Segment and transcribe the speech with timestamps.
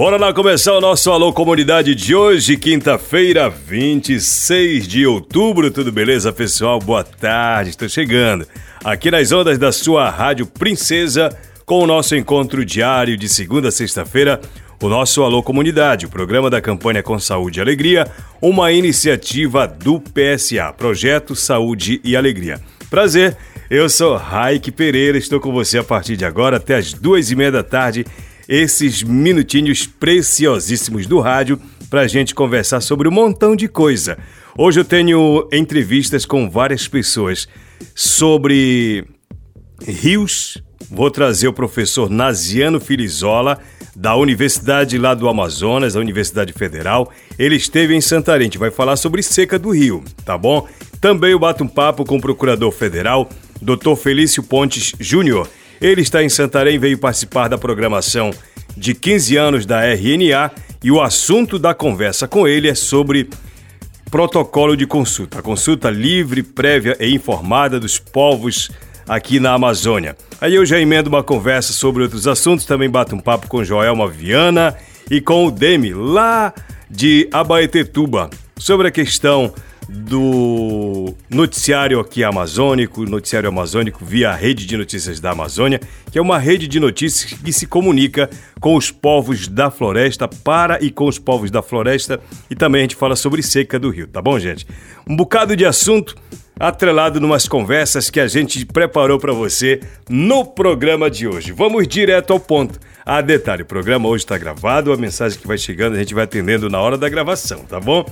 [0.00, 5.70] Bora lá começar o nosso Alô Comunidade de hoje, quinta-feira, 26 de outubro.
[5.70, 6.78] Tudo beleza, pessoal?
[6.78, 8.46] Boa tarde, estou chegando
[8.82, 11.28] aqui nas ondas da sua Rádio Princesa
[11.66, 14.40] com o nosso encontro diário de segunda a sexta-feira,
[14.82, 20.00] o nosso Alô Comunidade, o programa da campanha Com Saúde e Alegria, uma iniciativa do
[20.00, 22.58] PSA, Projeto Saúde e Alegria.
[22.88, 23.36] Prazer,
[23.68, 27.36] eu sou Raik Pereira, estou com você a partir de agora até as duas e
[27.36, 28.06] meia da tarde
[28.50, 31.56] esses minutinhos preciosíssimos do rádio
[31.88, 34.18] para a gente conversar sobre um montão de coisa.
[34.58, 37.46] Hoje eu tenho entrevistas com várias pessoas
[37.94, 39.04] sobre
[39.86, 40.60] rios.
[40.90, 43.60] Vou trazer o professor Naziano Filizola,
[43.94, 47.12] da Universidade lá do Amazonas, da Universidade Federal.
[47.38, 50.66] Ele esteve em Santarém, a gente vai falar sobre seca do rio, tá bom?
[51.00, 53.30] Também eu bato um papo com o procurador federal,
[53.62, 53.94] Dr.
[53.94, 55.48] Felício Pontes Júnior.
[55.80, 58.30] Ele está em Santarém, veio participar da programação
[58.76, 60.50] de 15 anos da RNA
[60.82, 63.28] e o assunto da conversa com ele é sobre
[64.10, 65.38] protocolo de consulta.
[65.38, 68.70] A consulta livre, prévia e informada dos povos
[69.08, 70.16] aqui na Amazônia.
[70.40, 74.08] Aí eu já emendo uma conversa sobre outros assuntos, também bato um papo com Joelma
[74.08, 74.76] Viana
[75.10, 76.52] e com o Demi, lá
[76.90, 79.52] de Abaetetuba, sobre a questão
[79.92, 85.80] do noticiário aqui amazônico, noticiário amazônico via Rede de Notícias da Amazônia,
[86.12, 88.30] que é uma rede de notícias que se comunica
[88.60, 92.84] com os povos da floresta, para e com os povos da floresta, e também a
[92.84, 94.64] gente fala sobre seca do rio, tá bom, gente?
[95.08, 96.14] Um bocado de assunto
[96.58, 101.52] atrelado numas conversas que a gente preparou para você no programa de hoje.
[101.52, 102.78] Vamos direto ao ponto.
[103.04, 106.24] Ah, detalhe, o programa hoje está gravado, a mensagem que vai chegando a gente vai
[106.24, 108.04] atendendo na hora da gravação, tá bom?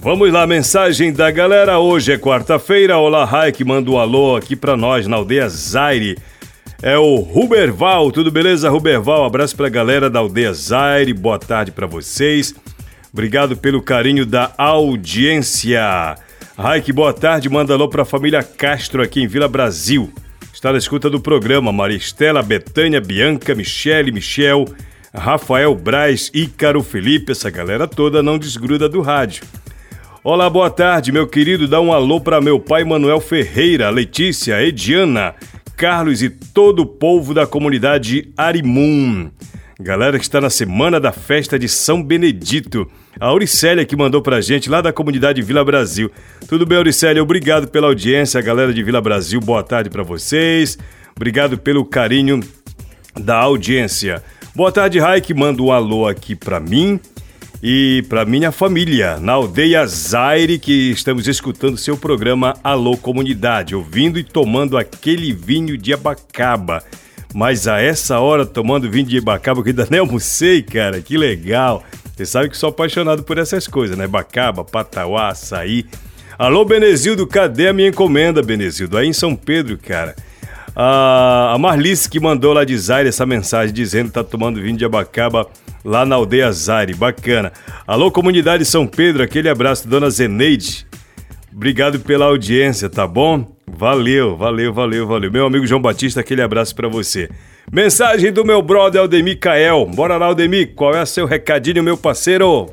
[0.00, 1.80] Vamos lá, mensagem da galera.
[1.80, 2.96] Hoje é quarta-feira.
[2.98, 6.16] Olá, Raik, manda um alô aqui pra nós na aldeia Zaire.
[6.80, 9.24] É o Ruberval, tudo beleza, Ruberval?
[9.24, 12.54] Abraço pra galera da aldeia Zaire, boa tarde para vocês.
[13.12, 16.14] Obrigado pelo carinho da audiência.
[16.56, 20.12] Raik, boa tarde, manda alô pra família Castro aqui em Vila Brasil.
[20.54, 24.64] Está na escuta do programa Maristela, Betânia, Bianca, Michele, Michel,
[25.12, 29.42] Rafael Braz, Ícaro, Felipe, essa galera toda não desgruda do rádio.
[30.24, 31.68] Olá, boa tarde, meu querido.
[31.68, 35.32] Dá um alô para meu pai Manuel Ferreira, Letícia, Ediana,
[35.76, 39.30] Carlos e todo o povo da comunidade Arimum.
[39.80, 42.90] Galera que está na semana da festa de São Benedito.
[43.20, 46.10] A Auricélia que mandou pra gente lá da comunidade Vila Brasil.
[46.48, 47.22] Tudo bem, Auricélia?
[47.22, 49.38] Obrigado pela audiência, galera de Vila Brasil.
[49.40, 50.76] Boa tarde para vocês.
[51.14, 52.40] Obrigado pelo carinho
[53.16, 54.20] da audiência.
[54.52, 55.32] Boa tarde, Raik.
[55.32, 56.98] Manda um alô aqui para mim
[57.62, 64.18] e para minha família, na aldeia Zaire, que estamos escutando seu programa Alô Comunidade, ouvindo
[64.18, 66.82] e tomando aquele vinho de abacaba.
[67.34, 71.84] Mas a essa hora, tomando vinho de abacaba, que ainda nem almocei, cara, que legal.
[72.16, 74.06] Você sabe que sou apaixonado por essas coisas, né?
[74.06, 75.84] Bacaba, patauá, açaí.
[76.38, 78.96] Alô, Benezildo, cadê a minha encomenda, Benezildo?
[78.96, 80.14] Aí em São Pedro, cara.
[80.76, 84.84] A Marlice que mandou lá de Zaire essa mensagem dizendo que tá tomando vinho de
[84.84, 85.48] abacaba
[85.88, 86.94] lá na aldeia Zaire.
[86.94, 87.50] Bacana.
[87.86, 90.86] Alô, comunidade São Pedro, aquele abraço, dona Zeneide.
[91.52, 93.46] Obrigado pela audiência, tá bom?
[93.66, 95.32] Valeu, valeu, valeu, valeu.
[95.32, 97.28] Meu amigo João Batista, aquele abraço para você.
[97.72, 99.86] Mensagem do meu brother Aldemir Cael.
[99.86, 102.70] Bora lá, Aldemir, qual é seu recadinho, meu parceiro?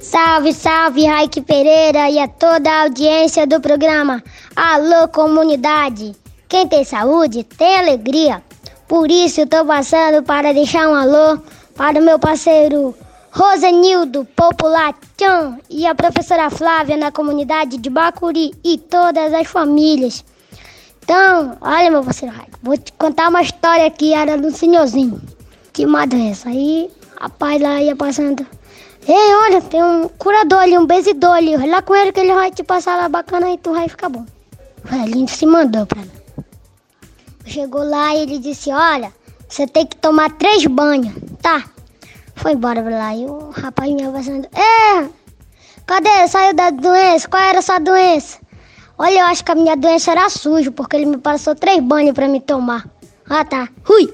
[0.00, 4.22] Salve, salve, Raik Pereira e a toda a audiência do programa.
[4.54, 6.12] Alô, comunidade.
[6.48, 8.40] Quem tem saúde tem alegria.
[8.86, 11.40] Por isso tô passando para deixar um alô
[11.76, 12.94] para o meu parceiro
[13.30, 20.24] Rosenildo Popular Tchan e a professora Flávia na comunidade de Bacuri e todas as famílias.
[21.02, 25.20] Então, olha meu parceiro Raico, vou te contar uma história que era do senhorzinho.
[25.72, 26.48] Tinha uma doença.
[26.48, 26.90] Aí,
[27.20, 28.46] rapaz lá ia passando.
[29.06, 31.56] Ei, olha, tem um curador ali, um bezidor ali.
[31.56, 34.08] Vai lá com ele que ele vai te passar lá bacana e tu vai ficar
[34.08, 34.24] bom.
[34.82, 36.10] O velhinho se mandou pra mim.
[37.44, 39.12] Chegou lá e ele disse, olha,
[39.48, 41.14] você tem que tomar três banhos,
[41.46, 41.62] tá?
[42.34, 44.48] Foi embora pra lá e o rapaz me abraçando.
[44.52, 45.08] É!
[45.86, 46.26] Cadê?
[46.26, 47.28] Saiu da doença?
[47.28, 48.38] Qual era a sua doença?
[48.98, 52.14] Olha, eu acho que a minha doença era sujo, porque ele me passou três banhos
[52.14, 52.88] pra me tomar.
[53.28, 53.68] Ah, tá.
[53.84, 54.12] Rui!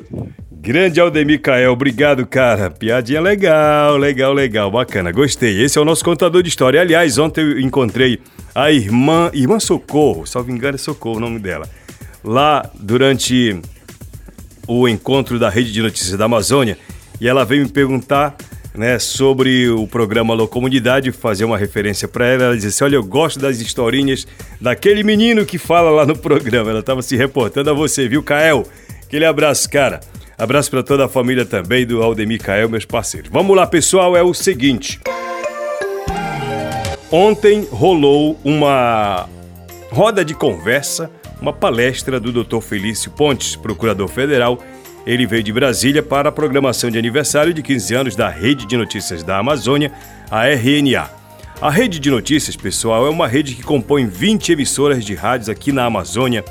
[0.51, 2.71] Grande Aldemir Cael, obrigado, cara.
[2.71, 5.11] Piadinha legal, legal, legal, bacana.
[5.11, 5.63] Gostei.
[5.63, 6.83] Esse é o nosso contador de história.
[6.83, 8.21] Aliás, ontem eu encontrei
[8.55, 11.67] a irmã, irmã Socorro, salvo engano é Socorro o nome dela.
[12.23, 13.59] Lá durante
[14.69, 16.77] o encontro da Rede de Notícias da Amazônia
[17.23, 18.35] e ela veio me perguntar
[18.75, 22.45] né, sobre o programa Alô Comunidade, fazer uma referência para ela.
[22.47, 24.27] Ela disse assim: Olha, eu gosto das historinhas
[24.61, 26.71] daquele menino que fala lá no programa.
[26.71, 28.67] Ela estava se reportando a você, viu, Kael?
[29.05, 30.01] Aquele abraço, cara.
[30.37, 33.31] Abraço para toda a família também do Aldemir Cael, meus parceiros.
[33.31, 34.99] Vamos lá, pessoal, é o seguinte.
[37.09, 39.29] Ontem rolou uma
[39.93, 41.09] roda de conversa,
[41.41, 42.61] uma palestra do Dr.
[42.61, 44.59] Felício Pontes, procurador federal.
[45.07, 48.77] Ele veio de Brasília para a programação de aniversário de 15 anos da Rede de
[48.77, 49.93] Notícias da Amazônia,
[50.31, 51.11] a RNA.
[51.61, 55.73] A Rede de Notícias, pessoal, é uma rede que compõe 20 emissoras de rádios aqui
[55.73, 56.45] na Amazônia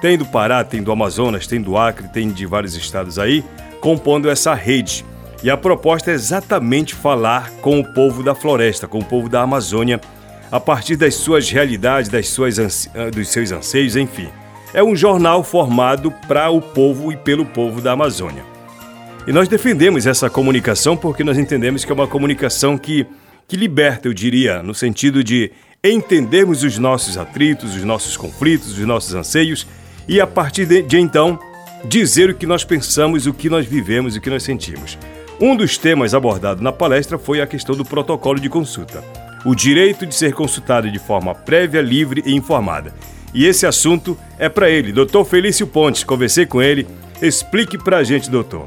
[0.00, 3.44] tem do Pará, tem do Amazonas, tem do Acre, tem de vários estados aí,
[3.80, 5.04] compondo essa rede.
[5.42, 9.42] E a proposta é exatamente falar com o povo da floresta, com o povo da
[9.42, 10.00] Amazônia,
[10.50, 12.58] a partir das suas realidades, das suas
[12.94, 14.28] ah, dos seus anseios, enfim.
[14.72, 18.44] É um jornal formado para o povo e pelo povo da Amazônia.
[19.26, 23.04] E nós defendemos essa comunicação porque nós entendemos que é uma comunicação que,
[23.48, 25.50] que liberta, eu diria, no sentido de
[25.82, 29.66] entendermos os nossos atritos, os nossos conflitos, os nossos anseios
[30.06, 31.38] e a partir de, de então
[31.84, 34.96] dizer o que nós pensamos, o que nós vivemos o que nós sentimos.
[35.40, 39.02] Um dos temas abordado na palestra foi a questão do protocolo de consulta,
[39.44, 42.94] o direito de ser consultado de forma prévia, livre e informada.
[43.32, 45.24] E esse assunto é para ele, Dr.
[45.24, 46.04] Felício Pontes.
[46.04, 46.86] Conversei com ele.
[47.22, 48.66] Explique para a gente, doutor,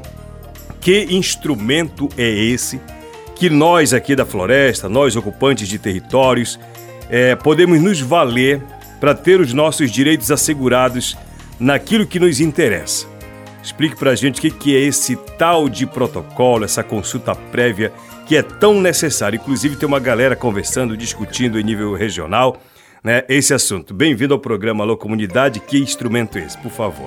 [0.80, 2.80] que instrumento é esse
[3.34, 6.58] que nós aqui da floresta, nós ocupantes de territórios,
[7.10, 8.62] é, podemos nos valer
[9.00, 11.16] para ter os nossos direitos assegurados
[11.58, 13.06] naquilo que nos interessa.
[13.62, 17.92] Explique para a gente o que é esse tal de protocolo, essa consulta prévia
[18.26, 19.36] que é tão necessária.
[19.36, 22.60] Inclusive, tem uma galera conversando, discutindo em nível regional
[23.04, 23.92] né, esse assunto.
[23.92, 25.60] Bem-vindo ao programa Alô Comunidade.
[25.60, 27.06] Que instrumento é esse, por favor?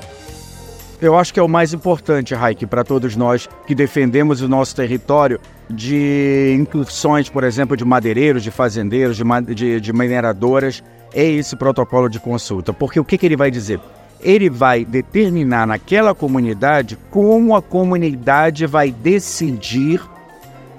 [1.01, 4.75] Eu acho que é o mais importante, Raik, para todos nós que defendemos o nosso
[4.75, 5.39] território
[5.69, 10.83] de incursões, por exemplo, de madeireiros, de fazendeiros, de, de, de mineradoras,
[11.13, 12.71] é esse protocolo de consulta.
[12.73, 13.79] Porque o que, que ele vai dizer?
[14.19, 20.01] ele vai determinar naquela comunidade como a comunidade vai decidir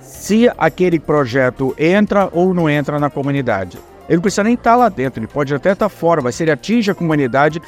[0.01, 3.79] se aquele projeto entra ou não entra na comunidade.
[4.09, 6.51] Ele não precisa nem estar lá dentro, ele pode até estar fora, mas se ele
[6.51, 7.61] atinge a comunidade,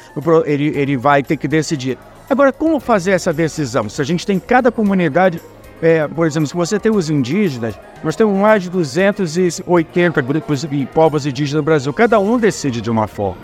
[0.45, 1.97] ele, ele vai ter que decidir.
[2.29, 3.87] Agora, como fazer essa decisão?
[3.89, 5.39] Se a gente tem cada comunidade,
[5.81, 10.85] é, por exemplo, se você tem os indígenas, nós temos mais de 280 grupos e
[10.85, 13.37] povos indígenas no Brasil, cada um decide de uma forma.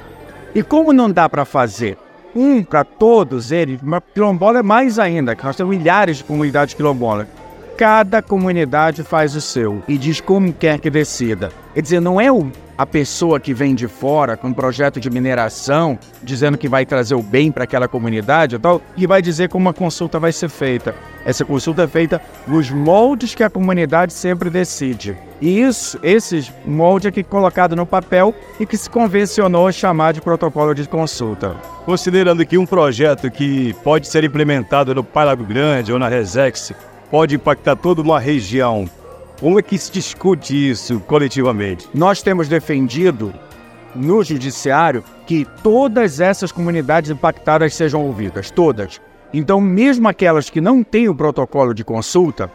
[0.55, 1.97] E como não dá para fazer
[2.35, 3.79] um para todos eles,
[4.13, 7.27] quilombola é mais ainda, nós temos milhares de comunidades quilombolas.
[7.77, 11.51] Cada comunidade faz o seu e diz como quer que decida.
[11.75, 15.12] Quer dizer, não é o, a pessoa que vem de fora com um projeto de
[15.12, 19.50] mineração, dizendo que vai trazer o bem para aquela comunidade e tal, e vai dizer
[19.50, 20.96] como a consulta vai ser feita.
[21.24, 25.15] Essa consulta é feita nos moldes que a comunidade sempre decide.
[25.39, 30.74] E isso, esses moldes aqui colocado no papel e que se convencionou chamar de protocolo
[30.74, 31.55] de consulta.
[31.86, 36.74] Considerando que um projeto que pode ser implementado no Pai Grande ou na Resex
[37.09, 38.89] pode impactar toda uma região,
[39.39, 41.87] como é que se discute isso coletivamente?
[41.93, 43.33] Nós temos defendido
[43.95, 49.01] no judiciário que todas essas comunidades impactadas sejam ouvidas, todas.
[49.33, 52.49] Então, mesmo aquelas que não têm o protocolo de consulta,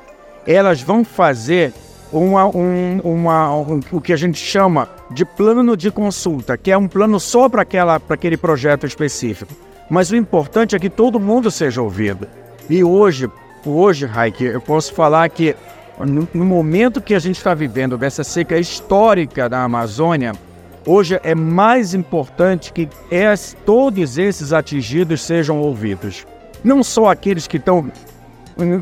[0.46, 1.72] elas vão fazer
[2.12, 6.76] uma, um, uma, um, o que a gente chama de plano de consulta, que é
[6.76, 7.62] um plano só para
[8.08, 9.52] aquele projeto específico.
[9.88, 12.26] Mas o importante é que todo mundo seja ouvido.
[12.68, 13.28] E hoje,
[13.64, 15.54] hoje, Raik, eu posso falar que
[15.98, 20.32] no, no momento que a gente está vivendo dessa seca histórica da Amazônia,
[20.86, 26.26] hoje é mais importante que es, todos esses atingidos sejam ouvidos.
[26.64, 27.90] Não só aqueles que estão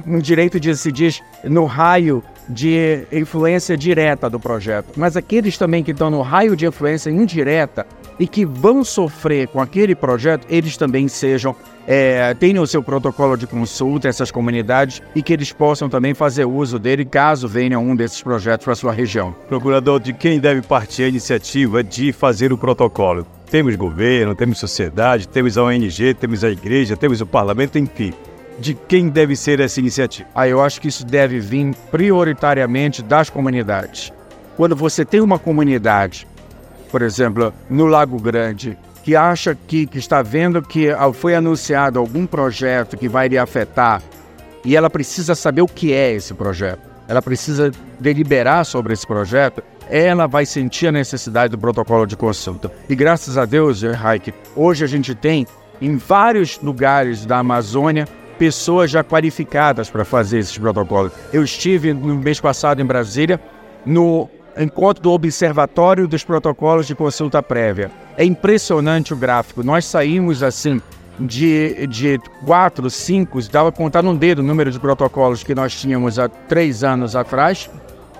[0.04, 5.84] no direito de se diz no raio de influência direta do projeto, mas aqueles também
[5.84, 7.86] que estão no raio de influência indireta
[8.20, 13.36] e que vão sofrer com aquele projeto, eles também sejam é, tenham o seu protocolo
[13.36, 17.96] de consulta essas comunidades e que eles possam também fazer uso dele caso venha um
[17.96, 19.34] desses projetos para a sua região.
[19.48, 23.26] Procurador, de quem deve partir a iniciativa de fazer o protocolo?
[23.50, 28.12] Temos governo, temos sociedade, temos a ONG, temos a igreja, temos o parlamento, enfim.
[28.60, 30.28] de quem deve ser essa iniciativa?
[30.34, 34.12] Ah, eu acho que isso deve vir prioritariamente das comunidades.
[34.56, 36.26] Quando você tem uma comunidade,
[36.90, 42.26] por exemplo, no Lago Grande, que acha que, que está vendo que foi anunciado algum
[42.26, 44.02] projeto que vai lhe afetar
[44.64, 49.62] e ela precisa saber o que é esse projeto, ela precisa deliberar sobre esse projeto,
[49.88, 52.70] ela vai sentir a necessidade do protocolo de consulta.
[52.88, 55.46] E graças a Deus, Raik, hoje a gente tem
[55.80, 58.06] em vários lugares da Amazônia
[58.38, 61.12] pessoas já qualificadas para fazer esses protocolos.
[61.32, 63.40] Eu estive no mês passado em Brasília
[63.84, 64.28] no
[64.58, 67.90] encontro do Observatório dos Protocolos de Consulta Prévia.
[68.16, 69.62] É impressionante o gráfico.
[69.62, 70.80] Nós saímos assim
[71.18, 76.18] de, de quatro, cinco, dava contar num dedo o número de protocolos que nós tínhamos
[76.18, 77.68] há três anos atrás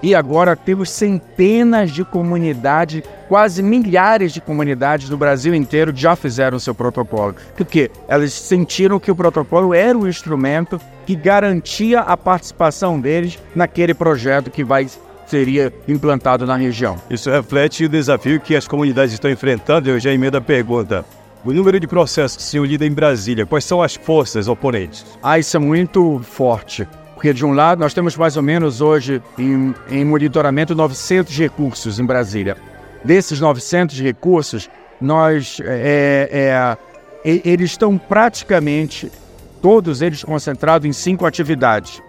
[0.03, 6.59] e agora temos centenas de comunidades, quase milhares de comunidades do Brasil inteiro já fizeram
[6.59, 7.35] seu protocolo.
[7.57, 13.93] Porque elas sentiram que o protocolo era o instrumento que garantia a participação deles naquele
[13.93, 14.87] projeto que vai
[15.31, 16.97] seria implantado na região.
[17.09, 19.89] Isso reflete o desafio que as comunidades estão enfrentando.
[19.89, 21.05] Eu já emendo a pergunta.
[21.45, 25.07] O número de processos que se lida em Brasília, quais são as forças oponentes?
[25.23, 26.87] Ah, isso é muito forte.
[27.15, 31.99] Porque, de um lado, nós temos mais ou menos hoje em, em monitoramento 900 recursos
[31.99, 32.57] em Brasília.
[33.05, 34.69] Desses 900 recursos,
[35.01, 36.77] nós, é,
[37.25, 39.11] é, eles estão praticamente,
[39.63, 42.03] todos eles concentrados em cinco atividades.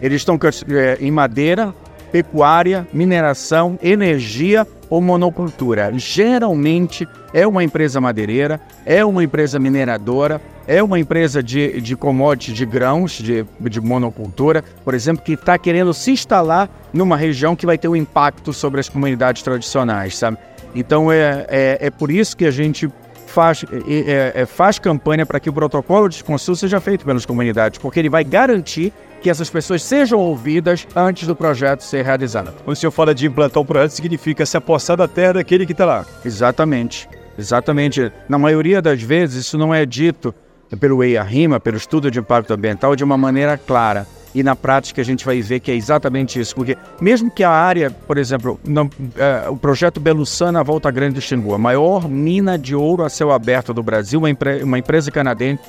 [0.00, 0.38] Eles estão
[0.68, 1.74] é, em madeira,
[2.10, 5.92] pecuária, mineração, energia ou monocultura.
[5.96, 12.54] Geralmente é uma empresa madeireira, é uma empresa mineradora, é uma empresa de, de commodities,
[12.54, 17.66] de grãos, de, de monocultura, por exemplo, que está querendo se instalar numa região que
[17.66, 20.38] vai ter um impacto sobre as comunidades tradicionais, sabe?
[20.74, 22.90] Então é, é, é por isso que a gente
[23.26, 23.64] faz,
[23.96, 27.98] é, é, faz campanha para que o protocolo de consulta seja feito pelas comunidades, porque
[27.98, 32.52] ele vai garantir que essas pessoas sejam ouvidas antes do projeto ser realizado.
[32.64, 35.72] Quando o senhor fala de implantar um projeto, significa se apossar da terra daquele que
[35.72, 36.06] está lá.
[36.24, 37.08] Exatamente.
[37.38, 38.12] Exatamente.
[38.28, 40.34] Na maioria das vezes, isso não é dito
[40.80, 44.06] pelo EIA-RIMA, pelo estudo de impacto ambiental, de uma maneira clara.
[44.34, 47.50] E na prática a gente vai ver que é exatamente isso, porque mesmo que a
[47.50, 52.58] área, por exemplo, não, é, o projeto Belussana Volta Grande do Xingu, a maior mina
[52.58, 55.62] de ouro a céu aberto do Brasil, uma, empre uma empresa canadense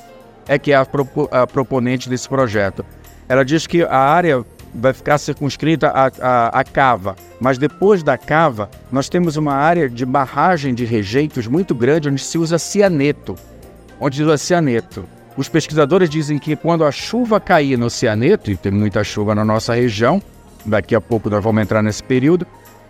[0.46, 2.84] é que é a, propo a proponente desse projeto.
[3.30, 4.44] Ela diz que a área
[4.74, 7.16] vai ficar circunscrita à, à, à, cava.
[7.40, 12.22] Mas depois da cava, nós temos uma área de barragem de rejeitos muito grande onde
[12.22, 13.36] se usa cianeto
[14.00, 15.04] onde o cianeto.
[15.36, 19.44] Os pesquisadores dizem que quando a chuva cair no cianeto, e tem muita chuva na
[19.44, 20.20] nossa região,
[20.64, 22.46] daqui a pouco nós vamos entrar nesse período,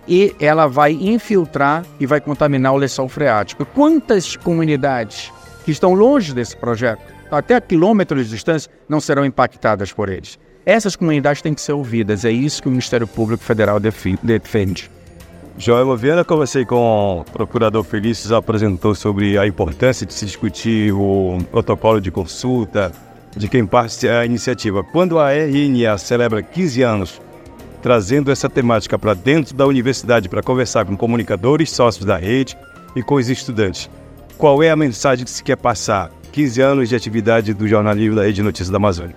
[0.08, 3.66] e ela vai infiltrar e vai contaminar o lençol freático.
[3.66, 5.30] Quantas comunidades
[5.70, 7.00] que estão longe desse projeto,
[7.30, 10.36] até a quilômetros de distância, não serão impactadas por eles?
[10.66, 14.90] Essas comunidades têm que ser ouvidas, é isso que o Ministério Público Federal defende.
[15.56, 21.38] Joel Viana, conversei com o procurador Felício, apresentou sobre a importância de se discutir o
[21.52, 22.90] protocolo de consulta
[23.36, 24.82] de quem parte a iniciativa.
[24.82, 27.20] Quando a RNA celebra 15 anos
[27.80, 32.56] trazendo essa temática para dentro da universidade para conversar com comunicadores, sócios da rede
[32.96, 33.88] e com os estudantes,
[34.40, 36.10] qual é a mensagem que se quer passar?
[36.32, 39.14] 15 anos de atividade do jornalismo da Rede Notícias da Amazônia.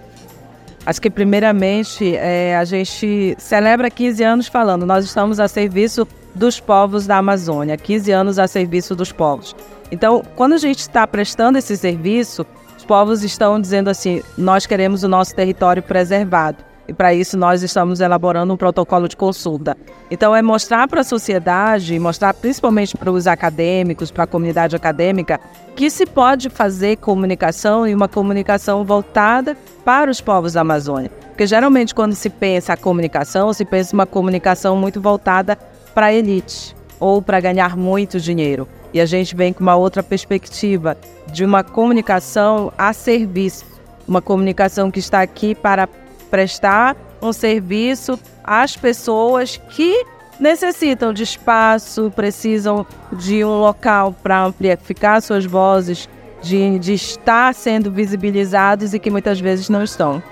[0.86, 6.60] Acho que, primeiramente, é, a gente celebra 15 anos falando, nós estamos a serviço dos
[6.60, 9.56] povos da Amazônia, 15 anos a serviço dos povos.
[9.90, 12.46] Então, quando a gente está prestando esse serviço,
[12.78, 16.58] os povos estão dizendo assim: nós queremos o nosso território preservado.
[16.88, 19.78] E para isso nós estamos elaborando um protocolo de consulta.
[20.12, 25.40] Então é mostrar para a sociedade, mostrar principalmente para os acadêmicos, para a comunidade acadêmica,
[25.76, 31.10] que se pode fazer comunicação e uma comunicação voltada para os povos da Amazônia.
[31.30, 35.58] Porque geralmente quando se pensa a comunicação, se pensa uma comunicação muito voltada
[35.96, 38.68] para a elite ou para ganhar muito dinheiro.
[38.94, 40.96] E a gente vem com uma outra perspectiva
[41.32, 43.66] de uma comunicação a serviço,
[44.08, 45.88] uma comunicação que está aqui para
[46.34, 50.04] prestar um serviço às pessoas que
[50.40, 56.10] necessitam de espaço, precisam de um local para amplificar suas vozes,
[56.42, 60.24] de, de estar sendo visibilizados e que muitas vezes não estão.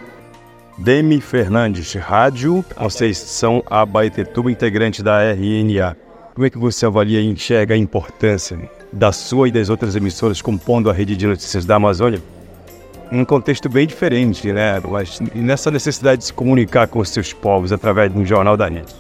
[0.76, 5.96] Demi Fernandes, rádio, vocês são a Baetetuba, integrante da RNA.
[6.34, 8.58] Como é que você avalia e enxerga a importância
[8.92, 12.20] da sua e das outras emissoras compondo a rede de notícias da Amazônia?
[13.12, 14.80] Um contexto bem diferente, né?
[14.90, 18.70] Mas nessa necessidade de se comunicar com os seus povos através de um jornal da
[18.70, 18.96] rede.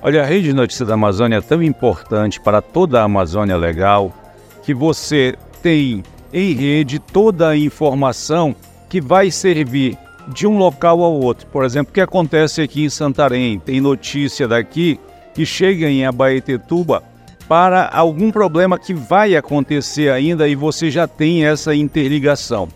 [0.00, 4.14] Olha, a rede de notícias da Amazônia é tão importante para toda a Amazônia Legal
[4.62, 8.54] que você tem em rede toda a informação
[8.88, 9.98] que vai servir
[10.28, 11.46] de um local ao outro.
[11.48, 13.58] Por exemplo, o que acontece aqui em Santarém?
[13.58, 15.00] Tem notícia daqui
[15.34, 17.02] que chega em Abaetetuba
[17.48, 22.68] para algum problema que vai acontecer ainda e você já tem essa interligação.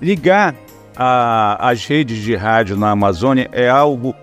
[0.00, 0.54] Ligar
[0.96, 4.14] a, as redes de rádio na Amazônia é algo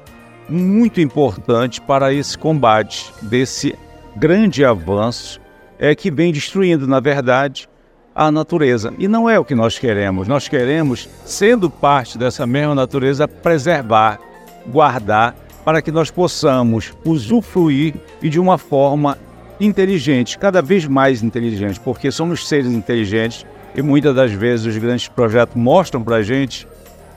[0.48, 3.76] muito importante para esse combate desse
[4.16, 5.40] grande avanço
[5.80, 7.68] é que vem destruindo, na verdade,
[8.14, 8.94] a natureza.
[9.00, 10.28] E não é o que nós queremos.
[10.28, 14.20] Nós queremos, sendo parte dessa mesma natureza, preservar,
[14.68, 15.36] guardar,
[15.66, 19.18] para que nós possamos usufruir e de uma forma
[19.60, 25.08] inteligente, cada vez mais inteligente, porque somos seres inteligentes e muitas das vezes os grandes
[25.08, 26.68] projetos mostram para a gente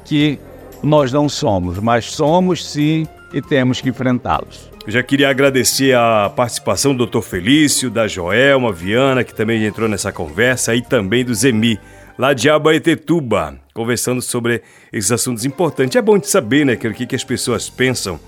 [0.04, 0.38] que
[0.82, 4.70] nós não somos, mas somos sim e temos que enfrentá-los.
[4.86, 7.22] Eu já queria agradecer a participação do Dr.
[7.22, 11.80] Felício, da Joelma Viana, que também entrou nessa conversa, e também do Zemi,
[12.18, 15.96] lá de Abaetetuba, conversando sobre esses assuntos importantes.
[15.96, 18.20] É bom de saber, né, que o que as pessoas pensam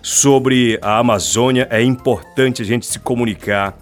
[0.00, 1.66] sobre a Amazônia.
[1.70, 3.76] É importante a gente se comunicar.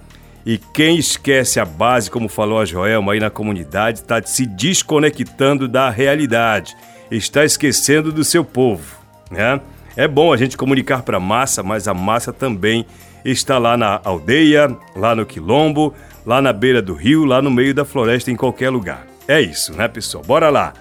[0.47, 5.67] E quem esquece a base, como falou a Joelma aí na comunidade, está se desconectando
[5.67, 6.77] da realidade,
[7.11, 8.97] está esquecendo do seu povo,
[9.31, 9.61] né?
[9.97, 12.85] É bom a gente comunicar para a massa, mas a massa também
[13.25, 15.95] está lá na aldeia, lá no quilombo,
[16.27, 19.07] lá na beira do rio, lá no meio da floresta, em qualquer lugar.
[19.27, 20.23] É isso, né, pessoal?
[20.25, 20.75] Bora lá!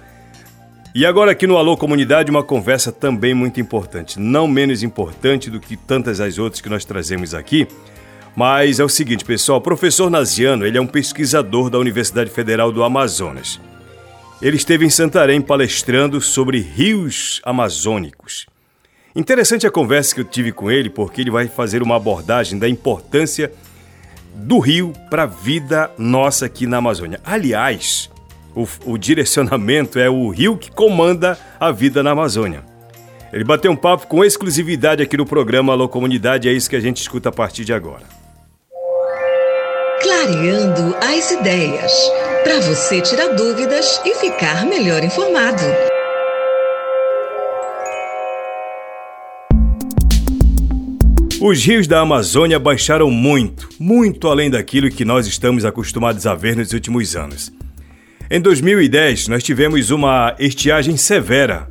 [0.94, 5.58] E agora aqui no Alô Comunidade, uma conversa também muito importante, não menos importante do
[5.58, 7.66] que tantas as outras que nós trazemos aqui,
[8.36, 12.72] mas é o seguinte, pessoal, o professor Naziano, ele é um pesquisador da Universidade Federal
[12.72, 13.60] do Amazonas.
[14.42, 18.46] Ele esteve em Santarém palestrando sobre rios amazônicos.
[19.14, 22.68] Interessante a conversa que eu tive com ele, porque ele vai fazer uma abordagem da
[22.68, 23.52] importância
[24.34, 27.20] do rio para a vida nossa aqui na Amazônia.
[27.24, 28.10] Aliás,
[28.56, 32.64] o, o, direcionamento é o rio que comanda a vida na Amazônia.
[33.32, 36.80] Ele bateu um papo com exclusividade aqui no programa Alô Comunidade, é isso que a
[36.80, 38.23] gente escuta a partir de agora.
[40.24, 41.92] Clareando as ideias,
[42.42, 45.62] para você tirar dúvidas e ficar melhor informado.
[51.42, 56.56] Os rios da Amazônia baixaram muito, muito além daquilo que nós estamos acostumados a ver
[56.56, 57.52] nos últimos anos.
[58.30, 61.68] Em 2010, nós tivemos uma estiagem severa,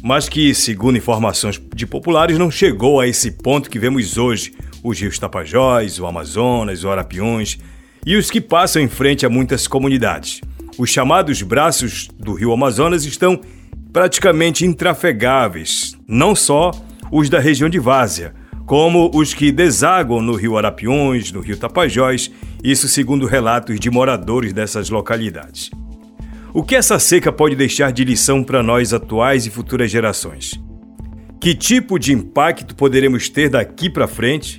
[0.00, 5.00] mas que, segundo informações de populares, não chegou a esse ponto que vemos hoje: os
[5.00, 7.58] rios Tapajós, o Amazonas, o Arapiões
[8.06, 10.40] e os que passam em frente a muitas comunidades.
[10.78, 13.40] Os chamados braços do rio Amazonas estão
[13.92, 16.70] praticamente intrafegáveis, não só
[17.10, 18.32] os da região de Várzea
[18.66, 22.30] como os que desaguam no rio Arapiões, no rio Tapajós,
[22.64, 25.70] isso segundo relatos de moradores dessas localidades.
[26.52, 30.60] O que essa seca pode deixar de lição para nós atuais e futuras gerações?
[31.40, 34.58] Que tipo de impacto poderemos ter daqui para frente?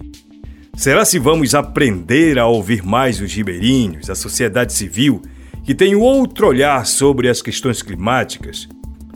[0.77, 5.23] Será se vamos aprender a ouvir mais os ribeirinhos, a sociedade civil,
[5.63, 8.69] que tem outro olhar sobre as questões climáticas?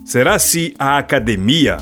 [0.04, 1.76] Será se a academia,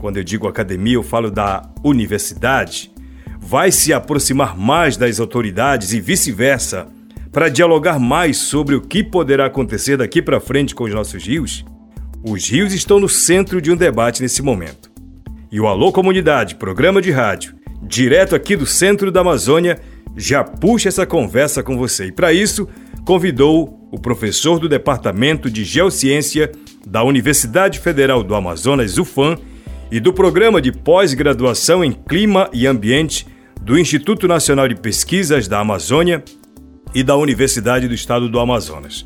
[0.00, 2.90] quando eu digo academia, eu falo da universidade,
[3.38, 6.88] vai se aproximar mais das autoridades e vice-versa
[7.30, 11.64] para dialogar mais sobre o que poderá acontecer daqui para frente com os nossos rios?
[12.24, 14.90] Os rios estão no centro de um debate nesse momento.
[15.52, 19.78] E o Alô Comunidade, programa de rádio, direto aqui do centro da Amazônia,
[20.16, 22.06] já puxa essa conversa com você.
[22.06, 22.68] E para isso,
[23.04, 26.50] convidou o professor do Departamento de Geociência
[26.86, 29.36] da Universidade Federal do Amazonas, UFAM,
[29.90, 33.26] e do Programa de Pós-Graduação em Clima e Ambiente
[33.60, 36.22] do Instituto Nacional de Pesquisas da Amazônia
[36.94, 39.04] e da Universidade do Estado do Amazonas.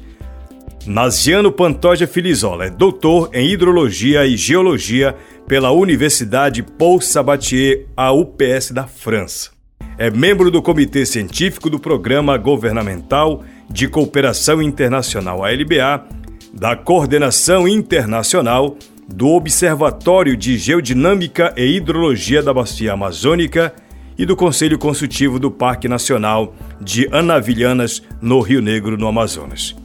[0.87, 8.71] Naziano Pantoja Filizola é doutor em Hidrologia e Geologia pela Universidade Paul Sabatier, a UPS
[8.71, 9.51] da França.
[9.97, 16.05] É membro do Comitê Científico do Programa Governamental de Cooperação Internacional, ALBA,
[16.53, 18.77] da Coordenação Internacional
[19.09, 23.75] do Observatório de Geodinâmica e Hidrologia da Bacia Amazônica
[24.17, 29.77] e do Conselho Consultivo do Parque Nacional de Anavilhanas, no Rio Negro, no Amazonas.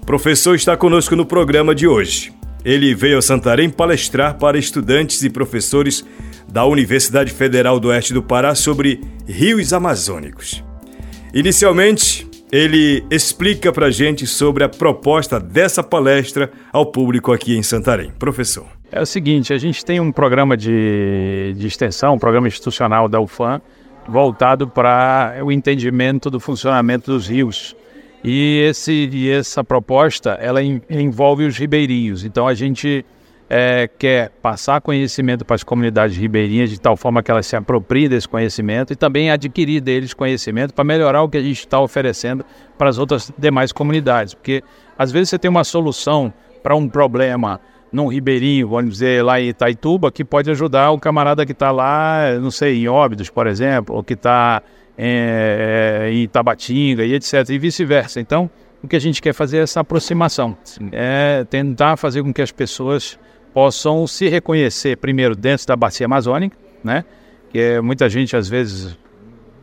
[0.00, 2.35] O professor está conosco no programa de hoje.
[2.66, 6.04] Ele veio a Santarém palestrar para estudantes e professores
[6.48, 10.64] da Universidade Federal do Oeste do Pará sobre rios amazônicos.
[11.32, 17.62] Inicialmente, ele explica para a gente sobre a proposta dessa palestra ao público aqui em
[17.62, 18.10] Santarém.
[18.18, 18.66] Professor.
[18.90, 23.20] É o seguinte, a gente tem um programa de, de extensão, um programa institucional da
[23.20, 23.62] UFAM,
[24.08, 27.76] voltado para o entendimento do funcionamento dos rios.
[28.26, 32.24] E, esse, e essa proposta, ela envolve os ribeirinhos.
[32.24, 33.06] Então a gente
[33.48, 38.08] é, quer passar conhecimento para as comunidades ribeirinhas de tal forma que elas se apropriem
[38.08, 42.44] desse conhecimento e também adquirir deles conhecimento para melhorar o que a gente está oferecendo
[42.76, 44.34] para as outras demais comunidades.
[44.34, 44.60] Porque
[44.98, 46.34] às vezes você tem uma solução
[46.64, 47.60] para um problema
[47.92, 52.32] num ribeirinho, vamos dizer, lá em Itaituba, que pode ajudar o camarada que está lá,
[52.40, 54.60] não sei, em Óbidos, por exemplo, ou que está
[54.96, 58.20] é, em Tabatinga e etc, e vice-versa.
[58.20, 58.50] Então,
[58.82, 60.56] o que a gente quer fazer é essa aproximação,
[60.92, 63.18] é tentar fazer com que as pessoas
[63.52, 67.04] possam se reconhecer primeiro dentro da bacia amazônica, né?
[67.50, 68.98] Que é, muita gente às vezes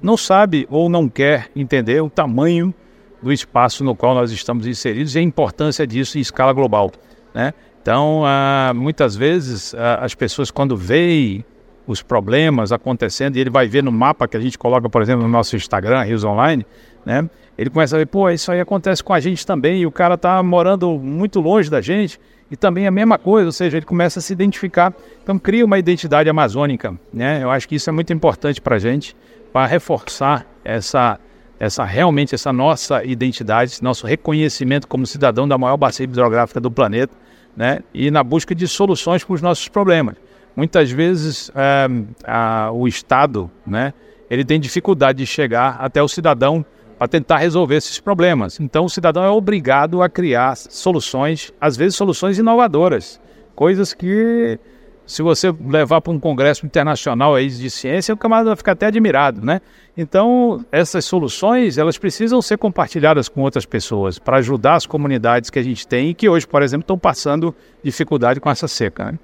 [0.01, 2.73] não sabe ou não quer entender o tamanho
[3.21, 6.91] do espaço no qual nós estamos inseridos e a importância disso em escala global,
[7.33, 7.53] né?
[7.81, 11.45] Então, ah, muitas vezes ah, as pessoas quando veem
[11.85, 15.23] os problemas acontecendo e ele vai ver no mapa que a gente coloca, por exemplo,
[15.23, 16.65] no nosso Instagram, Rios Online,
[17.05, 17.29] né?
[17.57, 20.17] Ele começa a ver, pô, isso aí acontece com a gente também e o cara
[20.17, 22.19] tá morando muito longe da gente
[22.49, 24.93] e também a mesma coisa, ou seja, ele começa a se identificar.
[25.21, 27.43] Então cria uma identidade amazônica, né?
[27.43, 29.15] Eu acho que isso é muito importante para a gente,
[29.51, 31.19] para reforçar essa,
[31.59, 37.15] essa realmente essa nossa identidade, nosso reconhecimento como cidadão da maior bacia hidrográfica do planeta,
[37.55, 37.81] né?
[37.93, 40.15] E na busca de soluções para os nossos problemas.
[40.55, 41.87] Muitas vezes é,
[42.25, 43.93] a, o Estado, né?
[44.29, 46.65] Ele tem dificuldade de chegar até o cidadão
[46.97, 48.59] para tentar resolver esses problemas.
[48.59, 53.19] Então, o cidadão é obrigado a criar soluções, às vezes soluções inovadoras,
[53.55, 54.59] coisas que
[55.05, 58.85] se você levar para um congresso internacional aí de ciência, o camarada vai ficar até
[58.85, 59.59] admirado, né?
[59.97, 65.59] Então, essas soluções, elas precisam ser compartilhadas com outras pessoas para ajudar as comunidades que
[65.59, 69.11] a gente tem e que hoje, por exemplo, estão passando dificuldade com essa seca.
[69.11, 69.19] Né?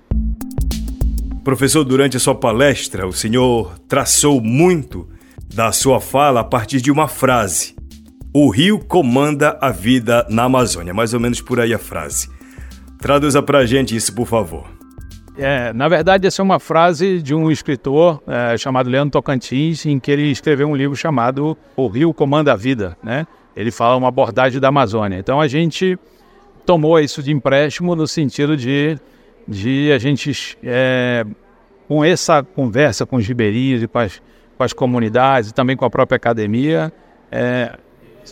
[1.49, 5.09] Professor, durante a sua palestra, o senhor traçou muito
[5.51, 7.75] da sua fala a partir de uma frase.
[8.31, 10.93] O rio comanda a vida na Amazônia.
[10.93, 12.29] Mais ou menos por aí a frase.
[12.99, 14.69] Traduza para a gente isso, por favor.
[15.39, 19.99] É, na verdade, essa é uma frase de um escritor é, chamado Leandro Tocantins, em
[19.99, 22.95] que ele escreveu um livro chamado O Rio Comanda a Vida.
[23.01, 23.25] Né?
[23.55, 25.17] Ele fala uma abordagem da Amazônia.
[25.17, 25.97] Então a gente
[26.63, 28.99] tomou isso de empréstimo no sentido de,
[29.49, 31.25] de a gente, é,
[31.87, 34.21] com essa conversa com os ribeirinhos e com as
[34.59, 36.91] com as comunidades e também com a própria academia,
[37.31, 37.77] é,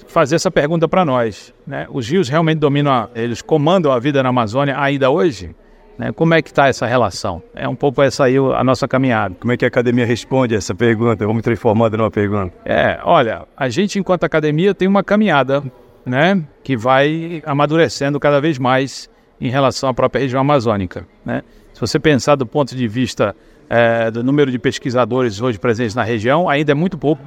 [0.09, 1.53] fazer essa pergunta para nós.
[1.65, 1.87] Né?
[1.89, 5.55] Os rios realmente dominam, a, eles comandam a vida na Amazônia ainda hoje?
[5.97, 6.11] Né?
[6.11, 7.41] Como é que está essa relação?
[7.55, 9.35] É um pouco essa aí a nossa caminhada.
[9.39, 11.25] Como é que a academia responde essa pergunta?
[11.25, 12.53] Vamos transformando numa pergunta.
[12.65, 15.63] É, olha, a gente enquanto academia tem uma caminhada,
[16.05, 21.43] né, que vai amadurecendo cada vez mais em relação à própria região amazônica, né?
[21.73, 23.35] Se você pensar do ponto de vista
[23.69, 27.21] é, do número de pesquisadores hoje presentes na região ainda é muito pouco,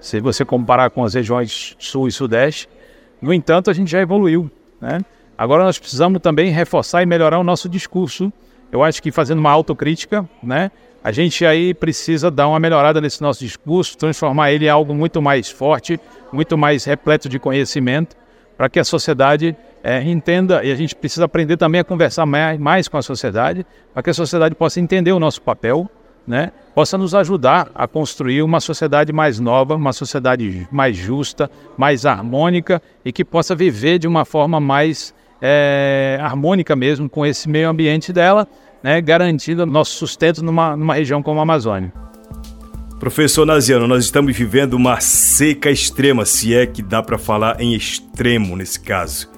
[0.00, 2.68] se você comparar com as regiões sul e sudeste.
[3.20, 4.50] No entanto, a gente já evoluiu.
[4.80, 5.00] Né?
[5.38, 8.32] Agora nós precisamos também reforçar e melhorar o nosso discurso.
[8.70, 10.70] Eu acho que fazendo uma autocrítica, né?
[11.04, 15.20] A gente aí precisa dar uma melhorada nesse nosso discurso, transformar ele em algo muito
[15.20, 15.98] mais forte,
[16.32, 18.16] muito mais repleto de conhecimento,
[18.56, 22.58] para que a sociedade é, entenda, e a gente precisa aprender também a conversar mais,
[22.58, 25.90] mais com a sociedade, para que a sociedade possa entender o nosso papel,
[26.26, 26.52] né?
[26.72, 32.80] possa nos ajudar a construir uma sociedade mais nova, uma sociedade mais justa, mais harmônica
[33.04, 38.12] e que possa viver de uma forma mais é, harmônica mesmo com esse meio ambiente
[38.12, 38.46] dela,
[38.82, 39.00] né?
[39.00, 41.92] garantindo nosso sustento numa, numa região como a Amazônia.
[43.00, 47.74] Professor Naziano, nós estamos vivendo uma seca extrema, se é que dá para falar em
[47.74, 49.31] extremo nesse caso.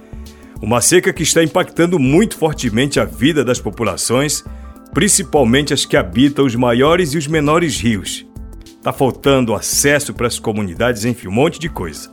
[0.61, 4.45] Uma seca que está impactando muito fortemente a vida das populações,
[4.93, 8.27] principalmente as que habitam os maiores e os menores rios.
[8.64, 12.11] Está faltando acesso para as comunidades, enfim, um monte de coisa.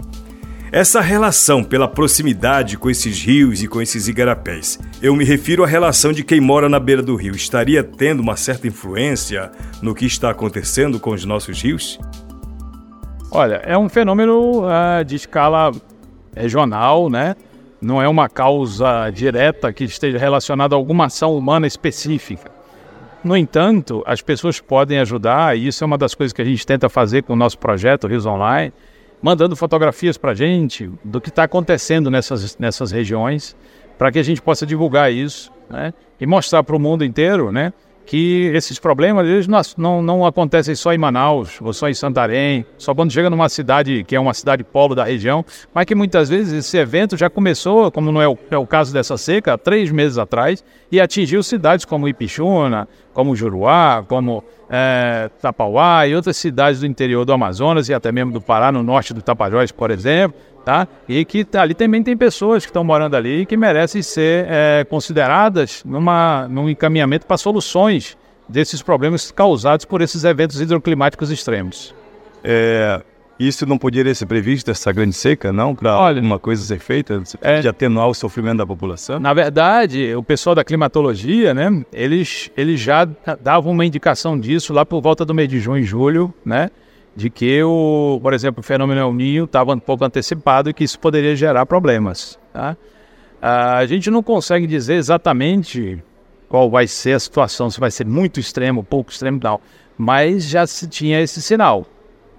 [0.72, 5.68] Essa relação pela proximidade com esses rios e com esses igarapés, eu me refiro à
[5.68, 9.52] relação de quem mora na beira do rio, estaria tendo uma certa influência
[9.82, 12.00] no que está acontecendo com os nossos rios?
[13.30, 15.72] Olha, é um fenômeno uh, de escala
[16.34, 17.36] regional, né?
[17.82, 22.52] Não é uma causa direta que esteja relacionada a alguma ação humana específica.
[23.24, 26.66] No entanto, as pessoas podem ajudar, e isso é uma das coisas que a gente
[26.66, 28.72] tenta fazer com o nosso projeto Rios Online,
[29.22, 33.56] mandando fotografias para a gente do que está acontecendo nessas, nessas regiões,
[33.98, 37.72] para que a gente possa divulgar isso né, e mostrar para o mundo inteiro né,
[38.06, 42.94] que esses problemas eles não, não, acontecem só em Manaus ou só em Santarém, só
[42.94, 46.54] quando chega numa cidade que é uma cidade polo da região, mas que muitas vezes
[46.54, 49.92] esse evento já começou, como não é o, é o caso dessa seca, há três
[49.92, 56.80] meses atrás, e atingiu cidades como Ipixuna, como Juruá, como é, Tapauá e outras cidades
[56.80, 60.40] do interior do Amazonas e até mesmo do Pará, no norte do Tapajós, por exemplo,
[60.64, 60.88] tá?
[61.08, 65.84] E que ali também tem pessoas que estão morando ali que merecem ser é, consideradas
[65.86, 71.96] numa, num encaminhamento para soluções desses problemas causados por esses eventos hidroclimáticos extremos.
[72.44, 73.02] É,
[73.40, 75.74] isso não poderia ser previsto, essa grande seca, não?
[75.74, 79.20] Para uma coisa ser feita, é, de atenuar o sofrimento da população?
[79.20, 83.08] Na verdade, o pessoal da climatologia, né, eles, eles já
[83.42, 86.70] davam uma indicação disso lá por volta do mês de junho e julho, né?
[87.16, 90.84] De que, o, por exemplo, o fenômeno El Niño estava um pouco antecipado e que
[90.84, 92.40] isso poderia gerar problemas.
[92.54, 92.78] Tá?
[93.42, 96.02] A gente não consegue dizer exatamente
[96.48, 99.60] qual vai ser a situação, se vai ser muito extremo, pouco extremo, não.
[99.98, 101.86] Mas já se tinha esse sinal,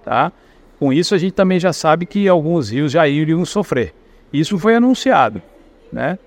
[0.03, 0.31] tá?
[0.79, 3.93] Com isso, a gente também já sabe que alguns rios já iriam sofrer.
[4.31, 5.41] Isso foi anunciado,
[5.91, 6.17] né?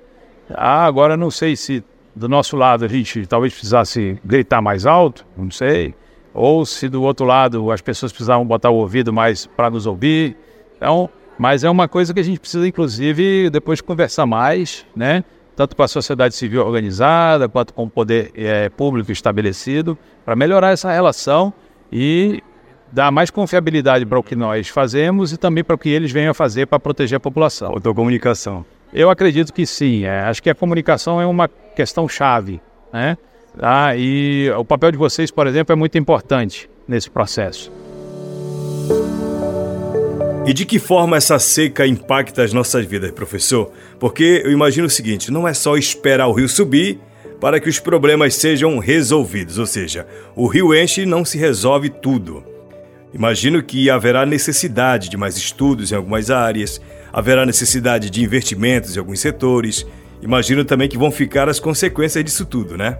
[0.51, 1.83] Ah, agora não sei se
[2.15, 5.95] do nosso lado a gente talvez precisasse gritar mais alto, não sei.
[6.37, 10.37] Ou se do outro lado as pessoas precisavam botar o ouvido mais para nos ouvir.
[10.77, 15.25] Então, mas é uma coisa que a gente precisa, inclusive, depois conversar mais, né?
[15.57, 20.72] Tanto com a sociedade civil organizada, quanto com o poder é, público estabelecido, para melhorar
[20.72, 21.53] essa relação
[21.90, 22.42] e
[22.92, 26.33] dar mais confiabilidade para o que nós fazemos e também para o que eles venham
[26.33, 27.70] a fazer para proteger a população.
[27.70, 28.64] Autocomunicação.
[28.92, 30.05] Eu acredito que sim.
[30.05, 32.61] É, acho que a comunicação é uma questão chave,
[32.92, 33.16] né?
[33.61, 37.73] Ah, e o papel de vocês, por exemplo, é muito importante nesse processo.
[40.47, 43.73] E de que forma essa seca impacta as nossas vidas, professor?
[43.99, 47.01] Porque eu imagino o seguinte: não é só esperar o rio subir
[47.40, 51.90] para que os problemas sejam resolvidos, ou seja, o rio enche e não se resolve
[51.90, 52.45] tudo.
[53.12, 56.81] Imagino que haverá necessidade de mais estudos em algumas áreas,
[57.12, 59.87] haverá necessidade de investimentos em alguns setores.
[60.23, 62.99] Imagino também que vão ficar as consequências disso tudo, né?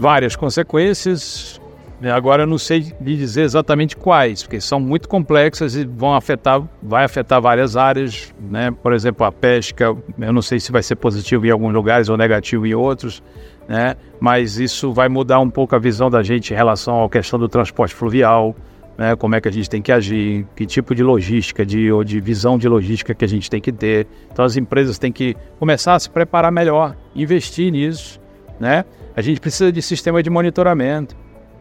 [0.00, 1.60] Várias consequências.
[2.02, 6.62] Agora eu não sei lhe dizer exatamente quais, porque são muito complexas e vão afetar,
[6.82, 8.70] vai afetar várias áreas, né?
[8.70, 12.16] Por exemplo, a pesca, eu não sei se vai ser positivo em alguns lugares ou
[12.16, 13.22] negativo em outros,
[13.68, 13.94] né?
[14.18, 17.46] Mas isso vai mudar um pouco a visão da gente em relação à questão do
[17.46, 18.56] transporte fluvial,
[18.96, 22.02] né, como é que a gente tem que agir, que tipo de logística, de, ou
[22.02, 24.06] de visão de logística que a gente tem que ter.
[24.32, 28.18] Então as empresas têm que começar a se preparar melhor, investir nisso.
[28.58, 28.84] Né?
[29.16, 31.16] A gente precisa de sistema de monitoramento.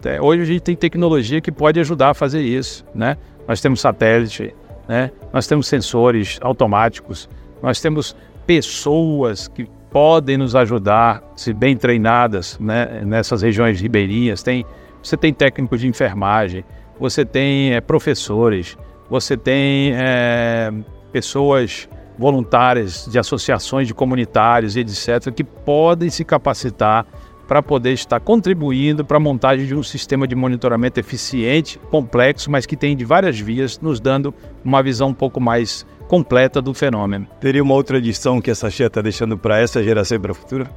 [0.06, 2.86] É, hoje a gente tem tecnologia que pode ajudar a fazer isso.
[2.94, 3.18] Né?
[3.48, 4.54] Nós temos satélite,
[4.88, 5.12] né?
[5.34, 7.30] nós temos sensores automáticos,
[7.62, 13.02] nós temos pessoas que podem nos ajudar, se bem treinadas né?
[13.04, 14.44] nessas regiões ribeirinhas.
[14.44, 14.66] Tem,
[15.02, 16.64] você tem técnicos de enfermagem,
[17.00, 18.78] você tem é, professores,
[19.10, 20.72] você tem é,
[21.12, 27.06] pessoas voluntárias de associações de comunitários etc., que podem se capacitar
[27.50, 32.68] para poder estar contribuindo para a montagem de um sistema de monitoramento eficiente, complexo, mas
[32.68, 34.32] que tem de várias vias, nos dando
[34.64, 37.26] uma visão um pouco mais completa do fenômeno.
[37.42, 40.36] Teria uma outra lição que essa cheia está deixando para essa geração e para a
[40.36, 40.70] futura?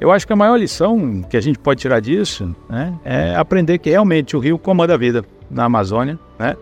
[0.00, 3.78] Eu acho que a maior lição que a gente pode tirar disso né, é aprender
[3.78, 6.56] que realmente o rio comanda a vida na Amazônia, né?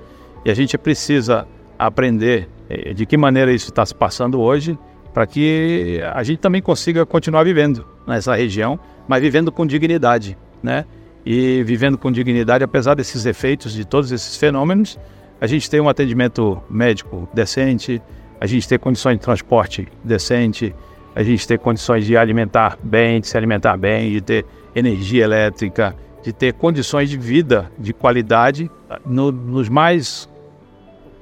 [0.45, 4.79] E a gente precisa aprender eh, de que maneira isso está se passando hoje
[5.13, 10.85] para que a gente também consiga continuar vivendo nessa região, mas vivendo com dignidade, né?
[11.25, 14.99] E vivendo com dignidade, apesar desses efeitos de todos esses fenômenos,
[15.41, 18.03] a gente tem um atendimento médico decente,
[18.41, 20.75] a gente tem condições de transporte decente,
[21.15, 25.95] a gente ter condições de alimentar bem, de se alimentar bem, de ter energia elétrica,
[26.23, 28.71] de ter condições de vida de qualidade
[29.05, 30.29] no, nos mais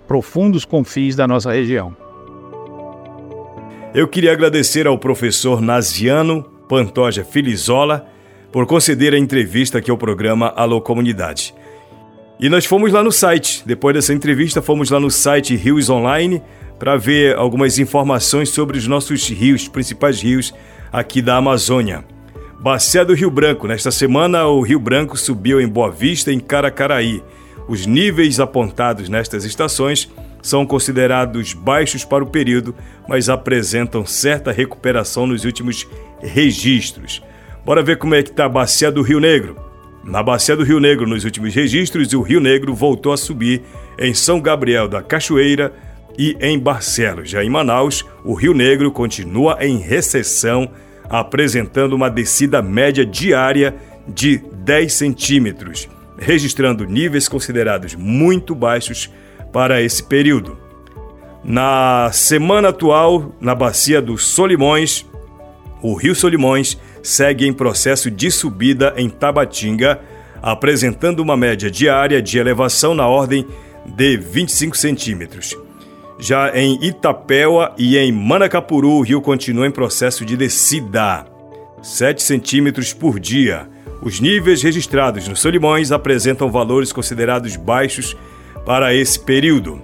[0.06, 1.96] profundos confins da nossa região.
[3.92, 8.06] Eu queria agradecer ao professor Naziano Pantoja Filizola
[8.52, 11.52] por conceder a entrevista aqui ao programa Alô Comunidade.
[12.38, 16.40] E nós fomos lá no site, depois dessa entrevista, fomos lá no site Rios Online
[16.78, 20.54] para ver algumas informações sobre os nossos rios, principais rios
[20.92, 22.04] aqui da Amazônia.
[22.60, 23.66] Bacia do Rio Branco.
[23.66, 27.20] Nesta semana, o Rio Branco subiu em Boa Vista em Caracaraí.
[27.66, 30.08] Os níveis apontados nestas estações
[30.42, 32.74] são considerados baixos para o período,
[33.08, 35.86] mas apresentam certa recuperação nos últimos
[36.20, 37.22] registros.
[37.64, 39.56] Bora ver como é que está a Bacia do Rio Negro.
[40.02, 43.62] Na Bacia do Rio Negro, nos últimos registros, o Rio Negro voltou a subir
[43.98, 45.72] em São Gabriel da Cachoeira,
[46.18, 47.30] e em Barcelos.
[47.30, 50.70] Já em Manaus, o Rio Negro continua em recessão,
[51.08, 53.74] apresentando uma descida média diária
[54.06, 59.10] de 10 centímetros, registrando níveis considerados muito baixos
[59.52, 60.58] para esse período.
[61.42, 65.06] Na semana atual, na bacia dos Solimões,
[65.82, 70.00] o Rio Solimões segue em processo de subida em Tabatinga,
[70.42, 73.46] apresentando uma média diária de elevação na ordem
[73.86, 75.56] de 25 centímetros.
[76.18, 81.24] Já em Itapéua e em Manacapuru, o rio continua em processo de descida.
[81.82, 83.66] 7 centímetros por dia.
[84.02, 88.14] Os níveis registrados nos Solimões apresentam valores considerados baixos
[88.64, 89.82] para esse período.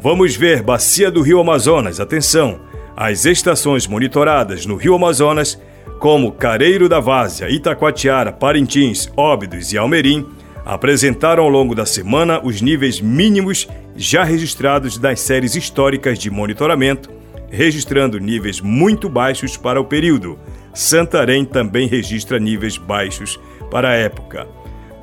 [0.00, 2.00] Vamos ver Bacia do Rio Amazonas.
[2.00, 2.60] Atenção!
[2.96, 5.60] As estações monitoradas no Rio Amazonas,
[5.98, 10.26] como Careiro da Várzea, Itacoatiara, Parintins, Óbidos e Almerim,
[10.64, 17.10] apresentaram ao longo da semana os níveis mínimos já registrados das séries históricas de monitoramento,
[17.50, 20.38] registrando níveis muito baixos para o período.
[20.74, 23.40] Santarém também registra níveis baixos
[23.70, 24.46] para a época.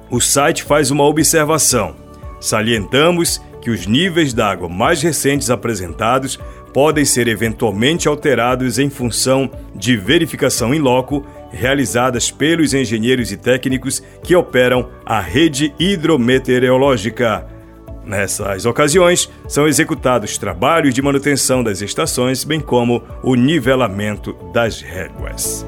[0.09, 2.04] O site faz uma observação.
[2.45, 6.39] Salientamos que os níveis d'água mais recentes apresentados
[6.71, 14.03] podem ser eventualmente alterados em função de verificação em loco realizadas pelos engenheiros e técnicos
[14.21, 17.47] que operam a rede hidrometeorológica.
[18.05, 25.65] Nessas ocasiões, são executados trabalhos de manutenção das estações, bem como o nivelamento das réguas.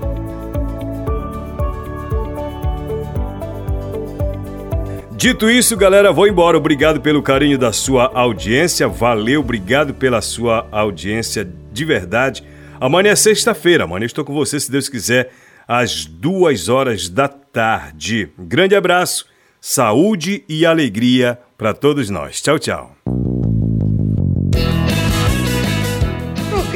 [5.18, 6.56] Dito isso, galera, vou embora.
[6.56, 8.88] Obrigado pelo carinho da sua audiência.
[8.88, 12.44] Valeu, obrigado pela sua audiência de verdade.
[12.80, 13.86] Amanhã é sexta-feira.
[13.86, 15.32] Amanhã estou com você, se Deus quiser,
[15.68, 18.30] às duas horas da tarde.
[18.38, 19.26] Grande abraço,
[19.60, 22.40] saúde e alegria para todos nós.
[22.40, 22.97] Tchau, tchau.